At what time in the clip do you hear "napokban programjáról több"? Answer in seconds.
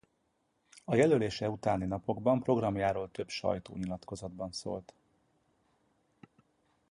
1.85-3.29